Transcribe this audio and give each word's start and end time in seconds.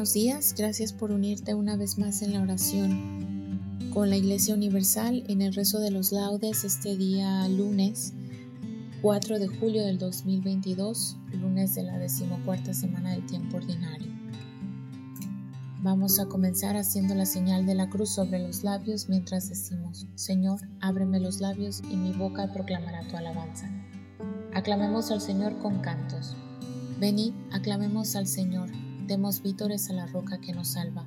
Buenos 0.00 0.14
días. 0.14 0.54
Gracias 0.56 0.94
por 0.94 1.12
unirte 1.12 1.54
una 1.54 1.76
vez 1.76 1.98
más 1.98 2.22
en 2.22 2.32
la 2.32 2.40
oración 2.40 3.60
con 3.92 4.08
la 4.08 4.16
Iglesia 4.16 4.54
Universal 4.54 5.24
en 5.28 5.42
el 5.42 5.52
rezo 5.52 5.78
de 5.78 5.90
los 5.90 6.10
laudes 6.10 6.64
este 6.64 6.96
día 6.96 7.46
lunes 7.48 8.14
4 9.02 9.38
de 9.38 9.48
julio 9.48 9.84
del 9.84 9.98
2022, 9.98 11.18
lunes 11.32 11.74
de 11.74 11.82
la 11.82 11.98
decimocuarta 11.98 12.72
semana 12.72 13.10
del 13.10 13.26
tiempo 13.26 13.58
ordinario. 13.58 14.10
Vamos 15.82 16.18
a 16.18 16.24
comenzar 16.24 16.78
haciendo 16.78 17.14
la 17.14 17.26
señal 17.26 17.66
de 17.66 17.74
la 17.74 17.90
cruz 17.90 18.08
sobre 18.08 18.38
los 18.38 18.64
labios 18.64 19.10
mientras 19.10 19.50
decimos, 19.50 20.06
Señor, 20.14 20.60
ábreme 20.80 21.20
los 21.20 21.42
labios 21.42 21.82
y 21.90 21.96
mi 21.96 22.12
boca 22.12 22.50
proclamará 22.50 23.06
tu 23.06 23.18
alabanza. 23.18 23.70
Aclamemos 24.54 25.10
al 25.10 25.20
Señor 25.20 25.58
con 25.58 25.80
cantos. 25.80 26.36
Venid, 26.98 27.34
aclamemos 27.52 28.16
al 28.16 28.26
Señor 28.26 28.70
demos 29.10 29.42
vítores 29.42 29.90
a 29.90 29.92
la 29.92 30.06
roca 30.06 30.40
que 30.40 30.52
nos 30.52 30.68
salva. 30.68 31.04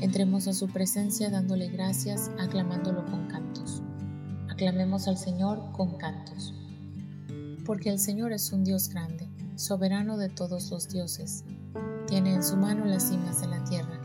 Entremos 0.00 0.48
a 0.48 0.52
su 0.52 0.66
presencia 0.66 1.30
dándole 1.30 1.68
gracias, 1.68 2.28
aclamándolo 2.40 3.06
con 3.06 3.28
cantos. 3.28 3.82
Aclamemos 4.50 5.06
al 5.06 5.16
Señor 5.16 5.62
con 5.70 5.96
cantos. 5.96 6.52
Porque 7.64 7.88
el 7.88 8.00
Señor 8.00 8.32
es 8.32 8.50
un 8.50 8.64
Dios 8.64 8.88
grande, 8.88 9.28
soberano 9.54 10.16
de 10.16 10.28
todos 10.28 10.72
los 10.72 10.88
dioses. 10.88 11.44
Tiene 12.08 12.34
en 12.34 12.42
su 12.42 12.56
mano 12.56 12.84
las 12.84 13.10
cimas 13.10 13.40
de 13.40 13.46
la 13.46 13.62
tierra. 13.62 14.00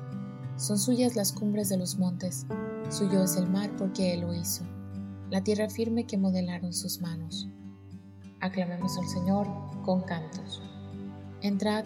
Son 0.56 0.78
suyas 0.78 1.16
las 1.16 1.31
cumbres 1.31 1.68
de 1.69 1.78
los 1.78 1.97
montes. 1.97 2.46
Suyo 2.91 3.24
es 3.24 3.38
el 3.38 3.50
mar 3.50 3.72
porque 3.75 4.13
Él 4.13 4.22
lo 4.22 4.35
hizo. 4.35 4.63
La 5.31 5.44
tierra 5.44 5.68
firme 5.68 6.06
que 6.06 6.16
modelaron 6.16 6.74
sus 6.74 7.01
manos. 7.01 7.47
Aclamemos 8.40 9.00
al 9.00 9.07
Señor 9.07 9.47
con 9.84 10.01
cantos. 10.03 10.62
Entrad, 11.41 11.85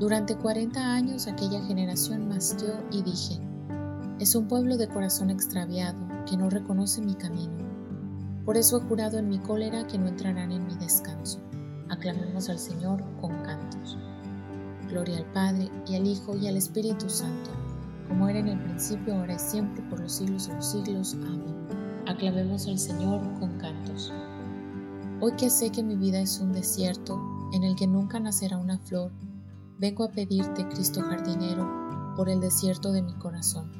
Durante 0.00 0.34
cuarenta 0.34 0.94
años 0.94 1.26
aquella 1.26 1.62
generación 1.66 2.26
masqueó 2.26 2.72
y 2.90 3.02
dije, 3.02 3.38
es 4.18 4.34
un 4.34 4.48
pueblo 4.48 4.78
de 4.78 4.88
corazón 4.88 5.28
extraviado 5.28 5.98
que 6.24 6.38
no 6.38 6.48
reconoce 6.48 7.02
mi 7.02 7.14
camino. 7.14 7.52
Por 8.46 8.56
eso 8.56 8.78
he 8.78 8.80
jurado 8.80 9.18
en 9.18 9.28
mi 9.28 9.38
cólera 9.40 9.86
que 9.86 9.98
no 9.98 10.08
entrarán 10.08 10.52
en 10.52 10.66
mi 10.66 10.74
descanso. 10.76 11.38
Aclamemos 11.90 12.48
al 12.48 12.58
Señor 12.58 13.04
con 13.20 13.42
cantos. 13.42 13.98
Gloria 14.88 15.18
al 15.18 15.32
Padre 15.32 15.70
y 15.86 15.96
al 15.96 16.06
Hijo 16.06 16.34
y 16.34 16.48
al 16.48 16.56
Espíritu 16.56 17.10
Santo, 17.10 17.50
como 18.08 18.26
era 18.26 18.38
en 18.38 18.48
el 18.48 18.58
principio, 18.58 19.14
ahora 19.14 19.34
y 19.34 19.38
siempre, 19.38 19.82
por 19.90 20.00
los 20.00 20.12
siglos 20.12 20.48
de 20.48 20.54
los 20.54 20.64
siglos. 20.64 21.14
Amén. 21.26 21.54
Aclamemos 22.06 22.66
al 22.68 22.78
Señor 22.78 23.20
con 23.38 23.58
cantos. 23.58 24.10
Hoy 25.20 25.32
que 25.32 25.50
sé 25.50 25.70
que 25.70 25.82
mi 25.82 25.96
vida 25.96 26.20
es 26.20 26.40
un 26.40 26.54
desierto 26.54 27.20
en 27.52 27.64
el 27.64 27.76
que 27.76 27.86
nunca 27.86 28.18
nacerá 28.18 28.56
una 28.56 28.78
flor, 28.78 29.12
vengo 29.80 30.04
a 30.04 30.10
pedirte, 30.10 30.68
Cristo 30.68 31.00
jardinero, 31.00 32.14
por 32.14 32.28
el 32.28 32.38
desierto 32.40 32.92
de 32.92 33.00
mi 33.00 33.14
corazón, 33.14 33.72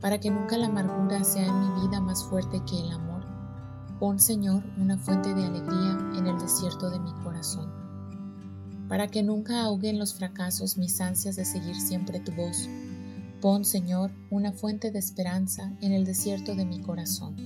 para 0.00 0.18
que 0.18 0.30
nunca 0.30 0.56
la 0.56 0.68
amargura 0.68 1.22
sea 1.24 1.46
en 1.46 1.60
mi 1.60 1.82
vida 1.82 2.00
más 2.00 2.24
fuerte 2.24 2.62
que 2.64 2.80
el 2.80 2.90
amor. 2.90 3.22
Pon, 4.00 4.18
Señor, 4.18 4.64
una 4.78 4.96
fuente 4.96 5.34
de 5.34 5.44
alegría 5.44 5.98
en 6.16 6.26
el 6.26 6.38
desierto 6.38 6.88
de 6.88 7.00
mi 7.00 7.12
corazón, 7.22 7.70
para 8.88 9.08
que 9.08 9.22
nunca 9.22 9.60
ahoguen 9.60 9.98
los 9.98 10.14
fracasos 10.14 10.78
mis 10.78 10.98
ansias 11.02 11.36
de 11.36 11.44
seguir 11.44 11.78
siempre 11.78 12.18
tu 12.18 12.32
voz. 12.32 12.66
Pon, 13.42 13.66
Señor, 13.66 14.10
una 14.30 14.52
fuente 14.52 14.90
de 14.90 15.00
esperanza 15.00 15.70
en 15.82 15.92
el 15.92 16.06
desierto 16.06 16.54
de 16.54 16.64
mi 16.64 16.80
corazón, 16.80 17.36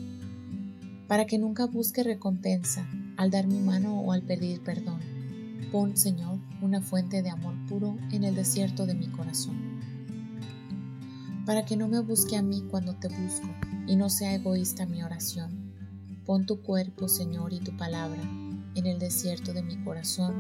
para 1.08 1.26
que 1.26 1.38
nunca 1.38 1.66
busque 1.66 2.04
recompensa 2.04 2.88
al 3.16 3.32
dar 3.32 3.48
mi 3.48 3.58
mano 3.58 4.00
o 4.00 4.12
al 4.12 4.22
pedir 4.22 4.62
perdón 4.62 5.00
Pon, 5.72 5.96
Señor, 5.96 6.38
una 6.62 6.80
fuente 6.80 7.22
de 7.22 7.30
amor 7.30 7.54
puro 7.68 7.98
en 8.12 8.22
el 8.22 8.36
desierto 8.36 8.86
de 8.86 8.94
mi 8.94 9.08
corazón, 9.08 9.56
para 11.44 11.64
que 11.66 11.76
no 11.76 11.88
me 11.88 11.98
busque 11.98 12.36
a 12.36 12.42
mí 12.42 12.62
cuando 12.70 12.94
te 12.94 13.08
busco 13.08 13.48
y 13.88 13.96
no 13.96 14.08
sea 14.08 14.34
egoísta 14.34 14.86
mi 14.86 15.02
oración. 15.02 15.72
Pon 16.24 16.46
tu 16.46 16.62
cuerpo, 16.62 17.08
Señor, 17.08 17.52
y 17.52 17.58
tu 17.58 17.76
palabra 17.76 18.22
en 18.76 18.86
el 18.86 19.00
desierto 19.00 19.52
de 19.52 19.62
mi 19.62 19.76
corazón. 19.82 20.34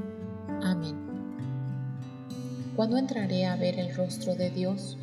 Amén. 0.62 0.94
¿Cuándo 2.76 2.98
entraré 2.98 3.46
a 3.46 3.56
ver 3.56 3.80
el 3.80 3.94
rostro 3.94 4.36
de 4.36 4.50
Dios? 4.50 4.96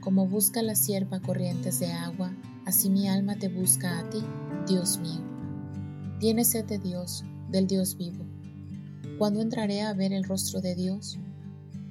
Como 0.00 0.26
busca 0.26 0.62
la 0.62 0.74
sierva 0.74 1.20
corrientes 1.20 1.78
de 1.78 1.92
agua, 1.92 2.32
así 2.64 2.88
mi 2.88 3.06
alma 3.06 3.36
te 3.36 3.48
busca 3.48 3.98
a 3.98 4.08
ti, 4.08 4.24
Dios 4.66 4.98
mío. 4.98 5.20
Tiene 6.20 6.44
sed 6.44 6.64
de 6.64 6.78
Dios, 6.78 7.22
del 7.50 7.66
Dios 7.66 7.98
vivo. 7.98 8.23
¿Cuándo 9.18 9.40
entraré 9.40 9.82
a 9.82 9.94
ver 9.94 10.12
el 10.12 10.24
rostro 10.24 10.60
de 10.60 10.74
Dios? 10.74 11.20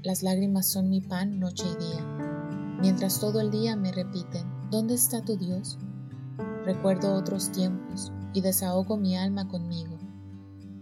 Las 0.02 0.24
lágrimas 0.24 0.68
son 0.68 0.90
mi 0.90 1.00
pan 1.00 1.40
noche 1.40 1.64
y 1.64 1.82
día, 1.82 2.06
mientras 2.82 3.22
todo 3.22 3.40
el 3.40 3.50
día 3.50 3.78
me 3.78 3.94
repiten, 3.94 4.46
¿dónde 4.70 4.96
está 4.96 5.22
tu 5.24 5.38
Dios? 5.38 5.78
Recuerdo 6.66 7.14
otros 7.16 7.50
tiempos 7.54 8.12
y 8.34 8.42
desahogo 8.42 8.98
mi 8.98 9.16
alma 9.16 9.48
conmigo, 9.48 9.98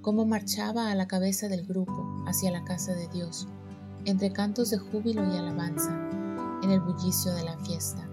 cómo 0.01 0.25
marchaba 0.25 0.89
a 0.89 0.95
la 0.95 1.07
cabeza 1.07 1.47
del 1.47 1.63
grupo 1.63 2.23
hacia 2.25 2.49
la 2.49 2.63
casa 2.63 2.95
de 2.95 3.07
Dios, 3.09 3.47
entre 4.05 4.33
cantos 4.33 4.71
de 4.71 4.79
júbilo 4.79 5.23
y 5.31 5.37
alabanza, 5.37 5.95
en 6.63 6.71
el 6.71 6.79
bullicio 6.79 7.35
de 7.35 7.43
la 7.43 7.57
fiesta. 7.59 8.03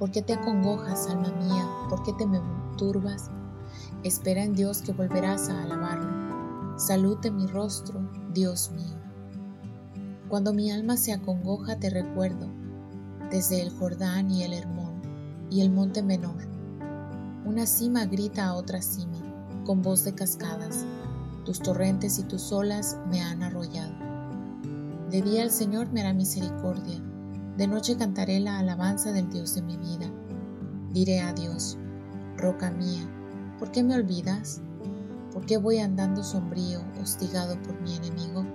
¿Por 0.00 0.10
qué 0.10 0.22
te 0.22 0.32
acongojas, 0.32 1.06
alma 1.06 1.30
mía? 1.30 1.68
¿Por 1.88 2.02
qué 2.02 2.12
te 2.14 2.26
me 2.26 2.40
turbas? 2.76 3.30
Espera 4.02 4.42
en 4.42 4.56
Dios 4.56 4.82
que 4.82 4.92
volverás 4.92 5.48
a 5.48 5.62
alabarlo 5.62 6.13
Salud 6.76 7.18
de 7.18 7.30
mi 7.30 7.46
rostro, 7.46 8.00
Dios 8.32 8.72
mío. 8.72 8.98
Cuando 10.28 10.52
mi 10.52 10.72
alma 10.72 10.96
se 10.96 11.12
acongoja 11.12 11.78
te 11.78 11.88
recuerdo, 11.88 12.48
desde 13.30 13.62
el 13.62 13.70
Jordán 13.70 14.28
y 14.32 14.42
el 14.42 14.52
Hermón, 14.52 15.00
y 15.50 15.60
el 15.60 15.70
monte 15.70 16.02
menor. 16.02 16.48
Una 17.44 17.64
cima 17.66 18.06
grita 18.06 18.46
a 18.46 18.54
otra 18.54 18.82
cima, 18.82 19.18
con 19.64 19.82
voz 19.82 20.04
de 20.04 20.16
cascadas. 20.16 20.84
Tus 21.44 21.60
torrentes 21.60 22.18
y 22.18 22.24
tus 22.24 22.50
olas 22.50 22.98
me 23.08 23.20
han 23.20 23.44
arrollado. 23.44 23.94
De 25.10 25.22
día 25.22 25.44
el 25.44 25.52
Señor 25.52 25.92
me 25.92 26.00
hará 26.00 26.12
misericordia, 26.12 27.00
de 27.56 27.68
noche 27.68 27.96
cantaré 27.96 28.40
la 28.40 28.58
alabanza 28.58 29.12
del 29.12 29.30
Dios 29.30 29.54
de 29.54 29.62
mi 29.62 29.76
vida. 29.76 30.10
Diré 30.90 31.20
a 31.20 31.32
Dios, 31.32 31.78
roca 32.36 32.72
mía, 32.72 33.08
¿por 33.60 33.70
qué 33.70 33.84
me 33.84 33.94
olvidas? 33.94 34.60
¿Por 35.34 35.44
qué 35.46 35.56
voy 35.58 35.78
andando 35.78 36.22
sombrío, 36.22 36.80
hostigado 37.02 37.60
por 37.62 37.78
mi 37.82 37.96
enemigo? 37.96 38.46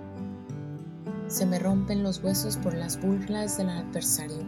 Se 1.28 1.44
me 1.44 1.58
rompen 1.58 2.02
los 2.02 2.24
huesos 2.24 2.56
por 2.56 2.72
las 2.72 2.98
burlas 3.00 3.58
del 3.58 3.68
adversario. 3.68 4.42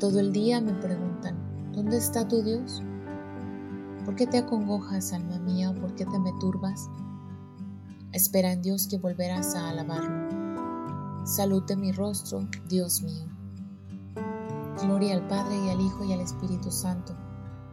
Todo 0.00 0.20
el 0.20 0.32
día 0.32 0.62
me 0.62 0.72
preguntan, 0.72 1.36
¿dónde 1.74 1.98
está 1.98 2.26
tu 2.26 2.42
Dios? 2.42 2.82
¿Por 4.06 4.16
qué 4.16 4.26
te 4.26 4.38
acongojas, 4.38 5.12
alma 5.12 5.38
mía? 5.38 5.74
¿Por 5.74 5.94
qué 5.94 6.06
te 6.06 6.18
me 6.18 6.32
turbas? 6.40 6.88
Espera 8.12 8.52
en 8.52 8.62
Dios 8.62 8.88
que 8.88 8.96
volverás 8.96 9.54
a 9.54 9.68
alabarlo. 9.68 11.26
Salute 11.26 11.76
mi 11.76 11.92
rostro, 11.92 12.48
Dios 12.68 13.02
mío. 13.02 13.26
Gloria 14.82 15.14
al 15.14 15.28
Padre 15.28 15.56
y 15.66 15.68
al 15.68 15.80
Hijo 15.80 16.04
y 16.04 16.14
al 16.14 16.20
Espíritu 16.20 16.70
Santo, 16.70 17.14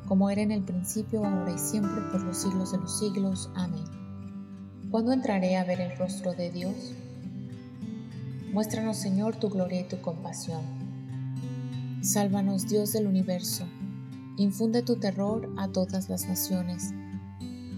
como 0.07 0.29
era 0.29 0.41
en 0.41 0.51
el 0.51 0.63
principio, 0.63 1.25
ahora 1.25 1.51
y 1.51 1.57
siempre, 1.57 2.01
por 2.11 2.23
los 2.23 2.37
siglos 2.37 2.71
de 2.71 2.77
los 2.77 2.97
siglos. 2.97 3.49
Amén. 3.55 3.83
¿Cuándo 4.89 5.11
entraré 5.11 5.57
a 5.57 5.65
ver 5.65 5.81
el 5.81 5.97
rostro 5.97 6.33
de 6.33 6.49
Dios? 6.49 6.93
Muéstranos, 8.53 8.97
Señor, 8.97 9.35
tu 9.35 9.49
gloria 9.49 9.81
y 9.81 9.87
tu 9.87 9.99
compasión. 10.01 10.61
Sálvanos, 12.01 12.67
Dios 12.67 12.93
del 12.93 13.07
universo. 13.07 13.65
Infunde 14.37 14.81
tu 14.81 14.95
terror 14.95 15.53
a 15.57 15.67
todas 15.67 16.09
las 16.09 16.27
naciones. 16.27 16.93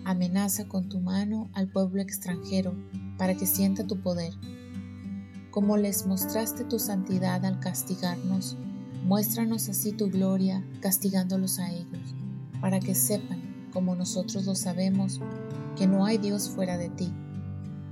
Amenaza 0.05 0.67
con 0.67 0.87
tu 0.87 0.99
mano 0.99 1.49
al 1.53 1.67
pueblo 1.67 2.01
extranjero 2.01 2.75
para 3.17 3.33
que 3.33 3.47
sienta 3.47 3.87
tu 3.87 4.01
poder. 4.01 4.33
Como 5.49 5.77
les 5.77 6.05
mostraste 6.05 6.63
tu 6.63 6.77
santidad 6.77 7.43
al 7.43 7.59
castigarnos, 7.59 8.55
muéstranos 9.03 9.67
así 9.67 9.93
tu 9.93 10.09
gloria 10.09 10.63
castigándolos 10.79 11.57
a 11.57 11.71
ellos, 11.71 11.88
para 12.61 12.79
que 12.79 12.95
sepan, 12.95 13.67
como 13.73 13.95
nosotros 13.95 14.45
lo 14.45 14.55
sabemos, 14.55 15.19
que 15.77 15.87
no 15.87 16.05
hay 16.05 16.17
Dios 16.17 16.49
fuera 16.49 16.77
de 16.77 16.89
ti 16.89 17.13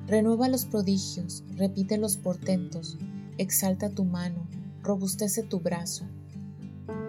Renueva 0.08 0.48
los 0.48 0.64
prodigios, 0.64 1.44
repite 1.58 1.98
los 1.98 2.16
portentos, 2.16 2.98
exalta 3.38 3.90
tu 3.90 4.06
mano, 4.06 4.48
robustece 4.82 5.44
tu 5.44 5.60
brazo. 5.60 6.06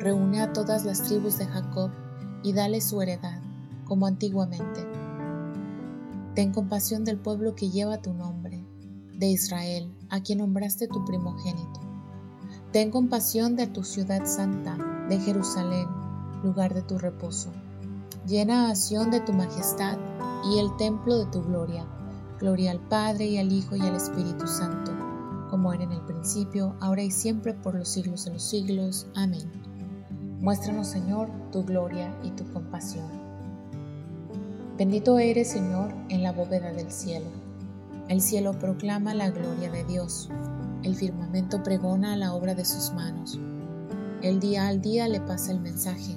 Reúne 0.01 0.41
a 0.41 0.53
todas 0.53 0.85
las 0.85 1.05
tribus 1.05 1.39
de 1.39 1.47
Jacob 1.47 1.93
y 2.43 2.53
dale 2.55 2.81
su 2.81 3.01
heredad, 3.01 3.41
como 3.85 4.09
antiguamente. 4.09 4.85
Ten 6.35 6.53
compasión 6.53 7.05
del 7.05 7.19
pueblo 7.19 7.55
que 7.55 7.71
lleva 7.71 8.03
tu 8.03 8.13
nombre, 8.13 8.65
de 9.17 9.29
Israel, 9.29 9.95
a 10.11 10.21
quien 10.21 10.39
nombraste 10.39 10.89
tu 10.89 11.05
primogénito. 11.05 11.81
Ten 12.73 12.91
compasión 12.91 13.55
de 13.55 13.69
tu 13.69 13.85
ciudad 13.85 14.27
santa, 14.27 14.77
de 15.09 15.21
Jerusalén, 15.21 15.87
lugar 16.43 16.75
de 16.75 16.83
tu 16.83 16.99
reposo. 16.99 17.51
Llena 18.27 18.71
a 18.71 18.75
Sión 18.75 19.11
de 19.11 19.21
tu 19.21 19.33
majestad 19.33 19.99
y 20.53 20.59
el 20.59 20.77
templo 20.77 21.19
de 21.19 21.27
tu 21.27 21.43
gloria 21.43 21.87
Gloria 22.39 22.71
al 22.71 22.79
Padre 22.79 23.27
y 23.27 23.39
al 23.39 23.53
Hijo 23.53 23.75
y 23.75 23.81
al 23.81 23.97
Espíritu 23.97 24.47
Santo, 24.47 24.93
como 25.51 25.73
era 25.73 25.83
en 25.83 25.91
el 25.91 26.01
principio, 26.03 26.77
ahora 26.79 27.03
y 27.03 27.11
siempre, 27.11 27.53
por 27.53 27.75
los 27.75 27.89
siglos 27.89 28.25
de 28.25 28.35
los 28.35 28.45
siglos. 28.45 29.09
Amén. 29.17 29.51
Muéstranos, 30.41 30.87
Señor, 30.87 31.29
tu 31.51 31.65
gloria 31.65 32.17
y 32.23 32.31
tu 32.31 32.49
compasión. 32.53 33.09
Bendito 34.79 35.19
eres, 35.19 35.49
Señor, 35.49 35.93
en 36.11 36.23
la 36.23 36.31
bóveda 36.31 36.73
del 36.73 36.93
cielo. 36.93 37.27
El 38.09 38.21
cielo 38.21 38.57
proclama 38.57 39.15
la 39.15 39.31
gloria 39.31 39.69
de 39.73 39.83
Dios. 39.83 40.31
El 40.85 40.95
firmamento 40.95 41.65
pregona 41.65 42.17
la 42.17 42.35
obra 42.35 42.55
de 42.55 42.65
sus 42.65 42.93
manos. 42.93 43.41
El 44.23 44.39
día 44.39 44.69
al 44.69 44.81
día 44.81 45.09
le 45.09 45.21
pasa 45.21 45.51
el 45.51 45.59
mensaje. 45.59 46.17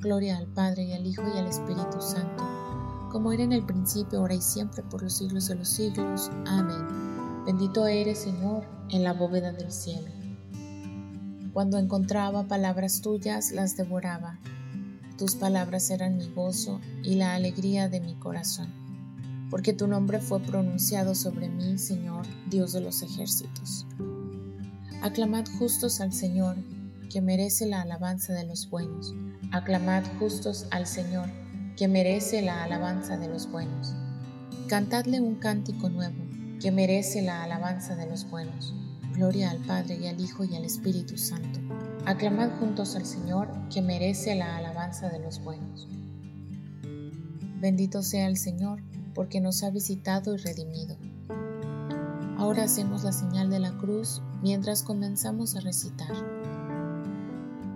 Gloria 0.00 0.36
al 0.38 0.46
Padre 0.46 0.84
y 0.84 0.92
al 0.92 1.06
Hijo 1.06 1.22
y 1.34 1.38
al 1.38 1.46
Espíritu 1.46 2.00
Santo 2.00 2.44
como 3.16 3.32
era 3.32 3.44
en 3.44 3.52
el 3.52 3.64
principio, 3.64 4.18
ahora 4.18 4.34
y 4.34 4.42
siempre, 4.42 4.82
por 4.82 5.02
los 5.02 5.14
siglos 5.14 5.48
de 5.48 5.54
los 5.54 5.68
siglos. 5.68 6.30
Amén. 6.44 7.44
Bendito 7.46 7.86
eres, 7.86 8.18
Señor, 8.18 8.66
en 8.90 9.04
la 9.04 9.14
bóveda 9.14 9.52
del 9.52 9.72
cielo. 9.72 10.08
Cuando 11.54 11.78
encontraba 11.78 12.46
palabras 12.46 13.00
tuyas, 13.00 13.52
las 13.52 13.74
devoraba. 13.74 14.38
Tus 15.16 15.34
palabras 15.34 15.88
eran 15.88 16.18
mi 16.18 16.28
gozo 16.28 16.78
y 17.02 17.14
la 17.14 17.34
alegría 17.34 17.88
de 17.88 18.00
mi 18.00 18.16
corazón, 18.16 18.70
porque 19.50 19.72
tu 19.72 19.86
nombre 19.86 20.20
fue 20.20 20.40
pronunciado 20.40 21.14
sobre 21.14 21.48
mí, 21.48 21.78
Señor, 21.78 22.26
Dios 22.50 22.74
de 22.74 22.82
los 22.82 23.00
ejércitos. 23.00 23.86
Aclamad 25.00 25.46
justos 25.58 26.02
al 26.02 26.12
Señor, 26.12 26.56
que 27.10 27.22
merece 27.22 27.64
la 27.64 27.80
alabanza 27.80 28.34
de 28.34 28.44
los 28.44 28.68
buenos. 28.68 29.14
Aclamad 29.52 30.04
justos 30.18 30.66
al 30.70 30.86
Señor, 30.86 31.28
que 31.76 31.88
merece 31.88 32.42
la 32.42 32.64
alabanza 32.64 33.16
de 33.16 33.28
los 33.28 33.50
buenos. 33.50 33.94
Cantadle 34.68 35.20
un 35.20 35.36
cántico 35.36 35.88
nuevo, 35.88 36.16
que 36.60 36.72
merece 36.72 37.22
la 37.22 37.44
alabanza 37.44 37.94
de 37.94 38.06
los 38.06 38.28
buenos. 38.28 38.74
Gloria 39.14 39.50
al 39.50 39.58
Padre 39.58 39.96
y 39.96 40.06
al 40.08 40.20
Hijo 40.20 40.44
y 40.44 40.56
al 40.56 40.64
Espíritu 40.64 41.16
Santo. 41.16 41.60
Aclamad 42.04 42.50
juntos 42.58 42.96
al 42.96 43.06
Señor, 43.06 43.48
que 43.72 43.82
merece 43.82 44.34
la 44.34 44.56
alabanza 44.56 45.08
de 45.08 45.20
los 45.20 45.42
buenos. 45.42 45.88
Bendito 47.60 48.02
sea 48.02 48.26
el 48.26 48.36
Señor, 48.36 48.82
porque 49.14 49.40
nos 49.40 49.62
ha 49.62 49.70
visitado 49.70 50.34
y 50.34 50.38
redimido. 50.38 50.96
Ahora 52.36 52.64
hacemos 52.64 53.04
la 53.04 53.12
señal 53.12 53.48
de 53.48 53.60
la 53.60 53.76
cruz 53.78 54.20
mientras 54.42 54.82
comenzamos 54.82 55.56
a 55.56 55.60
recitar. 55.60 56.12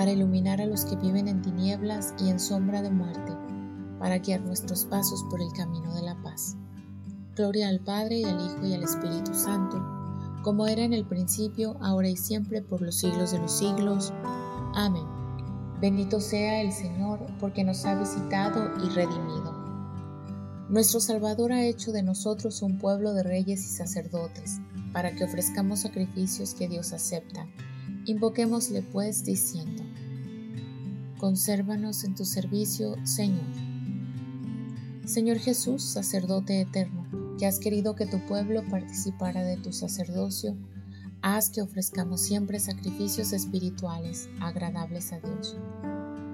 para 0.00 0.12
iluminar 0.12 0.62
a 0.62 0.66
los 0.66 0.86
que 0.86 0.96
viven 0.96 1.28
en 1.28 1.42
tinieblas 1.42 2.14
y 2.18 2.30
en 2.30 2.40
sombra 2.40 2.80
de 2.80 2.90
muerte 2.90 3.36
para 3.98 4.16
guiar 4.16 4.40
nuestros 4.40 4.86
pasos 4.86 5.22
por 5.28 5.42
el 5.42 5.52
camino 5.52 5.94
de 5.94 6.00
la 6.00 6.14
paz. 6.22 6.56
Gloria 7.36 7.68
al 7.68 7.80
Padre 7.80 8.20
y 8.20 8.24
al 8.24 8.40
Hijo 8.42 8.66
y 8.66 8.72
al 8.72 8.82
Espíritu 8.82 9.34
Santo, 9.34 9.78
como 10.42 10.66
era 10.66 10.84
en 10.84 10.94
el 10.94 11.04
principio, 11.04 11.76
ahora 11.82 12.08
y 12.08 12.16
siempre, 12.16 12.62
por 12.62 12.80
los 12.80 12.94
siglos 12.94 13.32
de 13.32 13.40
los 13.40 13.52
siglos. 13.52 14.10
Amén. 14.74 15.04
Bendito 15.82 16.18
sea 16.18 16.62
el 16.62 16.72
Señor, 16.72 17.20
porque 17.38 17.62
nos 17.62 17.84
ha 17.84 17.94
visitado 17.94 18.70
y 18.82 18.88
redimido. 18.88 19.52
Nuestro 20.70 21.00
Salvador 21.00 21.52
ha 21.52 21.66
hecho 21.66 21.92
de 21.92 22.02
nosotros 22.02 22.62
un 22.62 22.78
pueblo 22.78 23.12
de 23.12 23.22
reyes 23.22 23.66
y 23.66 23.68
sacerdotes, 23.68 24.60
para 24.94 25.14
que 25.14 25.24
ofrezcamos 25.24 25.80
sacrificios 25.80 26.54
que 26.54 26.68
Dios 26.68 26.94
acepta. 26.94 27.46
Invoquémosle 28.06 28.80
pues 28.80 29.26
diciendo, 29.26 29.79
Consérvanos 31.20 32.04
en 32.04 32.14
tu 32.14 32.24
servicio, 32.24 32.96
Señor. 33.04 33.44
Señor 35.04 35.38
Jesús, 35.38 35.82
sacerdote 35.82 36.62
eterno, 36.62 37.06
que 37.38 37.44
has 37.44 37.58
querido 37.58 37.94
que 37.94 38.06
tu 38.06 38.24
pueblo 38.26 38.64
participara 38.70 39.42
de 39.42 39.58
tu 39.58 39.70
sacerdocio, 39.70 40.56
haz 41.20 41.50
que 41.50 41.60
ofrezcamos 41.60 42.22
siempre 42.22 42.58
sacrificios 42.58 43.34
espirituales 43.34 44.30
agradables 44.40 45.12
a 45.12 45.20
Dios. 45.20 45.58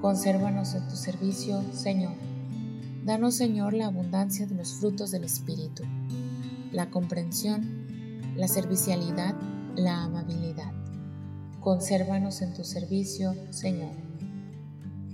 Consérvanos 0.01 0.75
en 0.75 0.87
tu 0.87 0.95
servicio, 0.95 1.65
Señor 1.73 2.15
Danos, 3.05 3.35
Señor, 3.35 3.73
la 3.73 3.87
abundancia 3.87 4.47
de 4.47 4.55
los 4.55 4.75
frutos 4.75 5.11
del 5.11 5.25
Espíritu, 5.25 5.83
la 6.71 6.91
comprensión, 6.91 7.87
la 8.37 8.47
servicialidad, 8.47 9.35
la 9.75 10.05
amabilidad. 10.05 10.73
Consérvanos 11.59 12.41
en 12.43 12.55
tu 12.55 12.63
servicio, 12.63 13.35
Señor. 13.51 14.06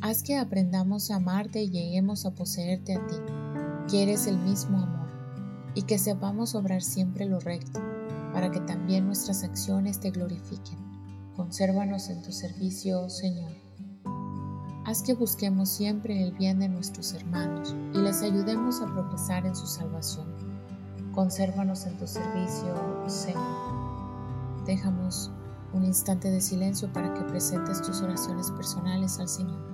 Haz 0.04 0.24
que 0.24 0.36
aprendamos 0.36 1.12
a 1.12 1.16
amarte 1.16 1.62
y 1.62 1.70
lleguemos 1.70 2.26
a 2.26 2.32
poseerte 2.32 2.96
a 2.96 3.06
ti, 3.06 3.14
que 3.88 4.02
eres 4.02 4.26
el 4.26 4.36
mismo 4.36 4.78
amor, 4.78 5.08
y 5.76 5.82
que 5.82 5.96
sepamos 5.96 6.56
obrar 6.56 6.82
siempre 6.82 7.24
lo 7.24 7.38
recto, 7.38 7.80
para 8.32 8.50
que 8.50 8.58
también 8.58 9.06
nuestras 9.06 9.44
acciones 9.44 10.00
te 10.00 10.10
glorifiquen. 10.10 10.76
Consérvanos 11.36 12.08
en 12.08 12.20
tu 12.20 12.32
servicio, 12.32 13.08
Señor. 13.08 13.52
Haz 14.86 15.04
que 15.04 15.14
busquemos 15.14 15.68
siempre 15.68 16.20
el 16.20 16.32
bien 16.32 16.58
de 16.58 16.68
nuestros 16.68 17.14
hermanos 17.14 17.76
y 17.94 17.98
les 17.98 18.22
ayudemos 18.22 18.80
a 18.80 18.86
progresar 18.86 19.46
en 19.46 19.54
su 19.54 19.68
salvación. 19.68 20.26
Consérvanos 21.14 21.86
en 21.86 21.96
tu 21.96 22.08
servicio, 22.08 22.74
Señor. 23.06 24.66
Dejamos 24.66 25.30
un 25.72 25.84
instante 25.84 26.28
de 26.28 26.40
silencio 26.40 26.92
para 26.92 27.14
que 27.14 27.22
presentes 27.22 27.80
tus 27.82 28.00
oraciones 28.00 28.50
personales 28.50 29.20
al 29.20 29.28
Señor. 29.28 29.71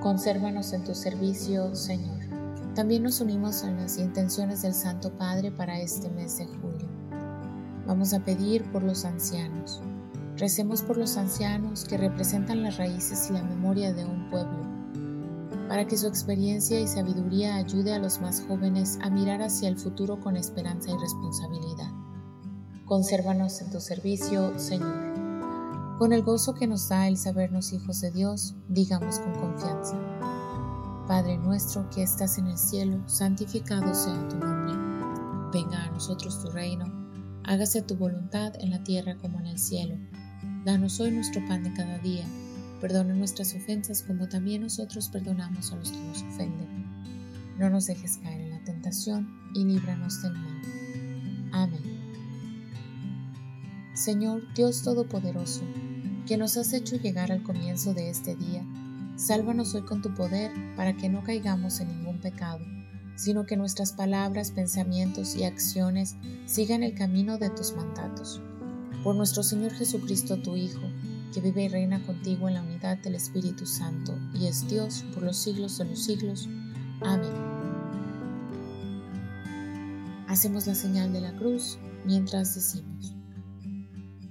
Consérvanos 0.00 0.72
en 0.72 0.84
tu 0.84 0.94
servicio, 0.94 1.74
Señor. 1.74 2.20
También 2.76 3.02
nos 3.02 3.20
unimos 3.20 3.64
a 3.64 3.70
las 3.72 3.98
intenciones 3.98 4.62
del 4.62 4.72
Santo 4.72 5.10
Padre 5.10 5.50
para 5.50 5.80
este 5.80 6.08
mes 6.08 6.38
de 6.38 6.46
julio. 6.46 6.88
Vamos 7.84 8.14
a 8.14 8.20
pedir 8.20 8.62
por 8.70 8.84
los 8.84 9.04
ancianos. 9.04 9.82
Recemos 10.36 10.82
por 10.82 10.98
los 10.98 11.16
ancianos 11.16 11.84
que 11.84 11.98
representan 11.98 12.62
las 12.62 12.76
raíces 12.76 13.28
y 13.28 13.32
la 13.32 13.42
memoria 13.42 13.92
de 13.92 14.04
un 14.04 14.30
pueblo, 14.30 14.62
para 15.68 15.84
que 15.84 15.98
su 15.98 16.06
experiencia 16.06 16.78
y 16.78 16.86
sabiduría 16.86 17.56
ayude 17.56 17.92
a 17.92 17.98
los 17.98 18.20
más 18.20 18.44
jóvenes 18.46 19.00
a 19.02 19.10
mirar 19.10 19.42
hacia 19.42 19.68
el 19.68 19.76
futuro 19.76 20.20
con 20.20 20.36
esperanza 20.36 20.92
y 20.92 20.96
responsabilidad. 20.96 21.90
Consérvanos 22.84 23.60
en 23.62 23.72
tu 23.72 23.80
servicio, 23.80 24.56
Señor. 24.60 25.07
Con 25.98 26.12
el 26.12 26.22
gozo 26.22 26.54
que 26.54 26.68
nos 26.68 26.88
da 26.88 27.08
el 27.08 27.16
sabernos 27.16 27.72
hijos 27.72 28.00
de 28.00 28.12
Dios, 28.12 28.54
digamos 28.68 29.18
con 29.18 29.34
confianza. 29.34 29.96
Padre 31.08 31.36
nuestro 31.38 31.90
que 31.90 32.04
estás 32.04 32.38
en 32.38 32.46
el 32.46 32.56
cielo, 32.56 33.02
santificado 33.08 33.92
sea 33.92 34.28
tu 34.28 34.36
nombre. 34.36 34.74
Venga 35.52 35.82
a 35.82 35.90
nosotros 35.90 36.40
tu 36.40 36.50
reino, 36.50 36.86
hágase 37.42 37.82
tu 37.82 37.96
voluntad 37.96 38.52
en 38.60 38.70
la 38.70 38.84
tierra 38.84 39.16
como 39.16 39.40
en 39.40 39.46
el 39.46 39.58
cielo. 39.58 39.96
Danos 40.64 41.00
hoy 41.00 41.10
nuestro 41.10 41.44
pan 41.48 41.64
de 41.64 41.72
cada 41.72 41.98
día. 41.98 42.24
Perdona 42.80 43.14
nuestras 43.14 43.52
ofensas 43.56 44.04
como 44.04 44.28
también 44.28 44.62
nosotros 44.62 45.08
perdonamos 45.08 45.72
a 45.72 45.76
los 45.76 45.90
que 45.90 45.98
nos 45.98 46.22
ofenden. 46.22 46.86
No 47.58 47.70
nos 47.70 47.86
dejes 47.86 48.18
caer 48.18 48.40
en 48.42 48.50
la 48.52 48.62
tentación 48.62 49.28
y 49.52 49.64
líbranos 49.64 50.22
del 50.22 50.34
mal. 50.34 50.62
Amén. 51.50 51.98
Señor 53.98 54.42
Dios 54.54 54.82
Todopoderoso, 54.84 55.62
que 56.28 56.36
nos 56.36 56.58
has 56.58 56.74
hecho 56.74 56.96
llegar 56.96 57.32
al 57.32 57.42
comienzo 57.42 57.94
de 57.94 58.10
este 58.10 58.36
día, 58.36 58.62
sálvanos 59.16 59.74
hoy 59.74 59.80
con 59.80 60.02
tu 60.02 60.14
poder 60.14 60.52
para 60.76 60.94
que 60.94 61.08
no 61.08 61.24
caigamos 61.24 61.80
en 61.80 61.88
ningún 61.88 62.18
pecado, 62.20 62.60
sino 63.16 63.46
que 63.46 63.56
nuestras 63.56 63.94
palabras, 63.94 64.50
pensamientos 64.50 65.34
y 65.34 65.44
acciones 65.44 66.16
sigan 66.44 66.82
el 66.82 66.94
camino 66.94 67.38
de 67.38 67.48
tus 67.48 67.72
mandatos. 67.74 68.42
Por 69.02 69.16
nuestro 69.16 69.42
Señor 69.42 69.72
Jesucristo, 69.72 70.36
tu 70.42 70.54
Hijo, 70.54 70.82
que 71.32 71.40
vive 71.40 71.64
y 71.64 71.68
reina 71.68 72.04
contigo 72.04 72.46
en 72.46 72.54
la 72.54 72.62
unidad 72.62 72.98
del 72.98 73.14
Espíritu 73.14 73.64
Santo, 73.64 74.14
y 74.34 74.48
es 74.48 74.68
Dios 74.68 75.06
por 75.14 75.22
los 75.22 75.38
siglos 75.38 75.78
de 75.78 75.86
los 75.86 76.04
siglos. 76.04 76.46
Amén. 77.00 77.32
Hacemos 80.28 80.66
la 80.66 80.74
señal 80.74 81.10
de 81.10 81.22
la 81.22 81.34
cruz 81.34 81.78
mientras 82.04 82.54
decimos. 82.54 83.17